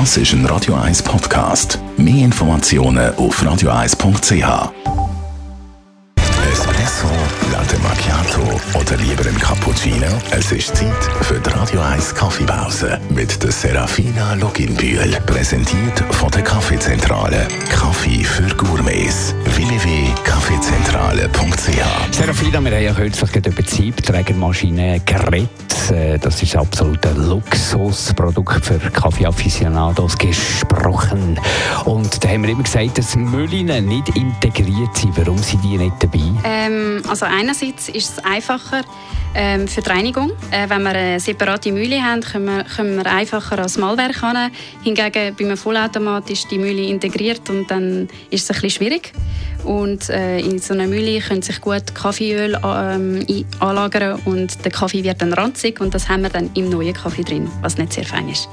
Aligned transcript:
Das 0.00 0.16
ist 0.16 0.32
ein 0.32 0.44
Radio 0.46 0.74
1 0.74 1.04
Podcast. 1.04 1.78
Mehr 1.96 2.24
Informationen 2.24 3.14
auf 3.14 3.40
radio1.ch. 3.40 4.72
Espresso, 6.50 7.06
Latte 7.52 7.78
Macchiato 7.78 8.60
oder 8.76 8.96
lieber 8.96 9.24
ein 9.24 9.38
Cappuccino? 9.38 10.08
Es 10.32 10.50
ist 10.50 10.74
Zeit 10.74 11.04
für 11.20 11.38
die 11.38 11.48
Radio 11.48 11.80
1 11.80 12.12
Kaffeepause 12.12 12.98
mit 13.10 13.40
der 13.40 13.52
Serafina 13.52 14.34
Loginbühl. 14.34 15.16
Präsentiert 15.26 16.00
von 16.10 16.28
der 16.32 16.42
Kaffeezentrale. 16.42 17.46
Kaffee 17.70 18.24
für 18.24 18.52
Gourmets. 18.56 19.32
www.kaffeezentrale.ch 19.44 22.10
Serafina, 22.10 22.60
wir 22.60 22.72
haben 22.72 22.82
ja 22.82 22.92
kürzlich 22.92 23.46
über 23.46 23.62
die 23.62 23.70
Siebträgermaschine 23.70 24.98
geredet. 25.06 25.73
Äh, 25.90 26.18
Das 26.18 26.42
ist 26.42 26.56
absolut 26.56 27.04
ein 27.06 27.28
Luxusprodukt 27.28 28.64
für 28.64 28.78
Kaffeeafficionados 28.78 30.16
gesprochen. 30.16 31.38
Und 31.84 32.24
da 32.24 32.28
haben 32.28 32.42
wir 32.42 32.50
immer 32.50 32.62
gesagt, 32.62 32.98
dass 32.98 33.16
Müllinen 33.16 33.86
nicht 33.86 34.08
integriert 34.16 34.96
sind. 34.96 35.16
Warum 35.16 35.38
sind 35.38 35.62
die 35.62 35.76
nicht 35.76 35.94
dabei? 36.00 36.22
Ähm, 36.44 37.02
also 37.08 37.26
einerseits 37.26 37.88
ist 37.88 38.18
es 38.18 38.24
einfacher 38.24 38.82
ähm, 39.34 39.68
für 39.68 39.82
die 39.82 39.90
Reinigung. 39.90 40.30
Äh, 40.50 40.68
wenn 40.68 40.82
wir 40.82 40.90
eine 40.90 41.20
separate 41.20 41.72
Mühle 41.72 42.00
haben, 42.02 42.20
können 42.20 42.46
wir, 42.46 42.64
können 42.64 42.96
wir 42.96 43.06
einfacher 43.06 43.58
als 43.58 43.76
Malwerk 43.76 44.22
an. 44.22 44.50
Hingegen 44.82 45.34
bei 45.36 45.44
einem 45.44 45.56
Vollautomat 45.56 46.30
ist 46.30 46.50
die 46.50 46.58
Mühle 46.58 46.82
integriert 46.82 47.50
und 47.50 47.70
dann 47.70 48.08
ist 48.30 48.44
es 48.44 48.50
ein 48.50 48.60
bisschen 48.60 48.70
schwierig. 48.70 49.12
Und 49.64 50.10
äh, 50.10 50.38
in 50.40 50.58
so 50.58 50.74
einer 50.74 50.86
Mühle 50.86 51.20
können 51.20 51.42
sich 51.42 51.60
gut 51.60 51.94
Kaffeeöl 51.94 52.58
ähm, 52.62 53.24
anlagern 53.60 54.20
und 54.26 54.62
der 54.62 54.70
Kaffee 54.70 55.02
wird 55.02 55.22
dann 55.22 55.32
ranzig 55.32 55.73
und 55.80 55.94
das 55.94 56.08
haben 56.08 56.22
wir 56.22 56.30
dann 56.30 56.50
im 56.54 56.68
neuen 56.68 56.94
Kaffee 56.94 57.22
drin, 57.22 57.50
was 57.60 57.76
nicht 57.78 57.92
sehr 57.92 58.04
fein 58.04 58.28
ist. 58.28 58.48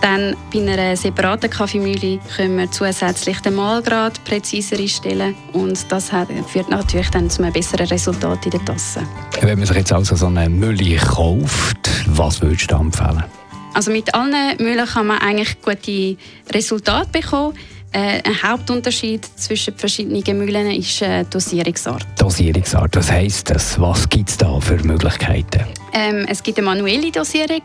Dann 0.00 0.36
bei 0.52 0.60
einer 0.60 0.96
separaten 0.96 1.48
Kaffeemühle 1.48 2.18
können 2.36 2.58
wir 2.58 2.70
zusätzlich 2.70 3.40
den 3.40 3.54
Mahlgrad 3.54 4.22
präziser 4.24 4.78
einstellen 4.78 5.34
und 5.52 5.90
das 5.90 6.10
führt 6.48 6.68
natürlich 6.68 7.08
dann 7.10 7.30
zu 7.30 7.42
einem 7.42 7.52
besseren 7.52 7.86
Resultat 7.86 8.44
in 8.44 8.50
der 8.50 8.64
Tasse. 8.64 9.00
Wenn 9.40 9.58
man 9.58 9.66
sich 9.66 9.76
jetzt 9.76 9.92
also 9.92 10.14
so 10.14 10.26
eine 10.26 10.48
Mülle 10.48 10.96
kauft, 10.96 11.90
was 12.06 12.42
würdest 12.42 12.70
du 12.70 12.76
empfehlen? 12.76 13.24
Also 13.72 13.90
mit 13.90 14.14
allen 14.14 14.56
Mühlen 14.58 14.86
kann 14.86 15.06
man 15.06 15.18
eigentlich 15.18 15.60
gute 15.62 16.16
Resultate 16.52 17.08
bekommen. 17.10 17.54
Äh, 17.94 18.20
ein 18.24 18.42
Hauptunterschied 18.42 19.24
zwischen 19.36 19.76
verschiedenen 19.76 20.36
Mühlen 20.36 20.68
ist 20.72 21.00
äh, 21.00 21.22
die 21.22 21.30
Dosierungsart. 21.30 22.04
Dosierungsart, 22.18 22.96
was 22.96 23.12
heisst 23.12 23.50
das? 23.50 23.78
Was 23.78 24.08
gibt 24.08 24.30
es 24.30 24.36
da 24.36 24.58
für 24.58 24.82
Möglichkeiten? 24.82 25.64
Ähm, 25.92 26.26
es 26.28 26.42
gibt 26.42 26.58
eine 26.58 26.64
manuelle 26.64 27.12
Dosierung 27.12 27.62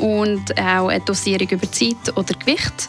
und 0.00 0.50
auch 0.60 0.88
eine 0.88 0.98
Dosierung 1.04 1.48
über 1.50 1.70
Zeit 1.70 2.16
oder 2.16 2.34
Gewicht. 2.34 2.88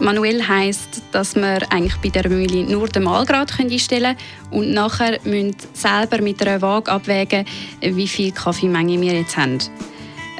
Manuell 0.00 0.42
heisst, 0.42 1.02
dass 1.12 1.36
wir 1.36 1.58
eigentlich 1.70 1.96
bei 1.96 2.08
der 2.08 2.30
Mühle 2.30 2.64
nur 2.64 2.88
den 2.88 3.02
Mahlgrad 3.02 3.60
einstellen 3.60 4.16
können 4.16 4.62
und 4.62 4.72
nachher 4.72 5.20
müssen 5.24 5.54
selber 5.74 6.22
mit 6.22 6.40
einer 6.40 6.62
Waage 6.62 6.90
abwägen, 6.90 7.44
wie 7.82 8.08
viel 8.08 8.32
Kaffeemenge 8.32 8.98
wir 8.98 9.12
jetzt 9.12 9.36
haben. 9.36 9.58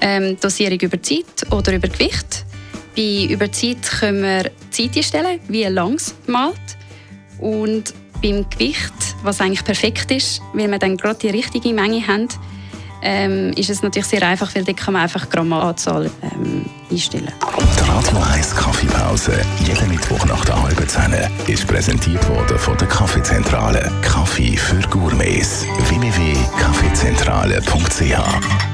Ähm, 0.00 0.38
Dosierung 0.40 0.80
über 0.80 1.02
Zeit 1.02 1.44
oder 1.50 1.74
über 1.74 1.88
Gewicht. 1.88 2.46
Bei 2.96 3.26
über 3.28 3.50
Zeit 3.50 3.82
können 4.00 4.22
wir 4.22 4.50
Zeit 4.70 4.96
einstellen, 4.96 5.40
wie 5.48 5.64
lang 5.64 5.94
es 5.94 6.14
malt. 6.26 6.54
Und 7.38 7.92
beim 8.22 8.48
Gewicht, 8.48 8.92
was 9.22 9.40
eigentlich 9.40 9.64
perfekt 9.64 10.10
ist, 10.10 10.40
weil 10.52 10.70
wir 10.70 10.78
dann 10.78 10.96
gerade 10.96 11.18
die 11.18 11.28
richtige 11.28 11.74
Menge 11.74 12.06
haben, 12.06 12.28
ähm, 13.04 13.52
ist 13.52 13.68
es 13.68 13.82
natürlich 13.82 14.06
sehr 14.06 14.22
einfach, 14.22 14.54
weil 14.54 14.64
dort 14.64 14.78
kann 14.78 14.94
man 14.94 15.02
einfach 15.02 15.28
Grammanzahl 15.28 16.10
ähm, 16.22 16.64
einstellen. 16.90 17.34
Die 17.58 17.90
Radio 17.90 18.16
1 18.32 18.56
Kaffeepause, 18.56 19.34
jeden 19.66 19.90
Mittwoch 19.90 20.24
nach 20.24 20.42
der 20.46 20.62
halben 20.62 20.88
Zehn, 20.88 21.14
ist 21.46 21.66
präsentiert 21.66 22.26
worden 22.28 22.58
von 22.58 22.78
der 22.78 22.88
Kaffeezentrale. 22.88 23.92
Kaffee 24.00 24.56
für 24.56 24.80
Gourmets. 24.88 25.66
www.kaffeezentrale.ch 25.88 28.73